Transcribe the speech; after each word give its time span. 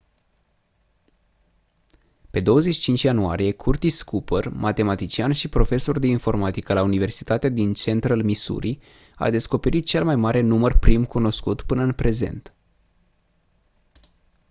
pe 2.31 2.39
25 2.39 3.01
ianuarie 3.01 3.51
curtis 3.51 4.01
cooper 4.01 4.47
matematician 4.49 5.31
și 5.31 5.47
profesor 5.49 5.99
de 5.99 6.07
informatică 6.07 6.73
la 6.73 6.81
universitatea 6.81 7.49
din 7.49 7.73
central 7.73 8.23
missouri 8.23 8.79
a 9.15 9.29
descoperit 9.29 9.85
cel 9.85 10.05
mai 10.05 10.15
mare 10.15 10.41
număr 10.41 10.77
prim 10.77 11.05
cunoscut 11.05 11.61
până 11.61 11.81
în 11.83 11.93
prezent 11.93 12.53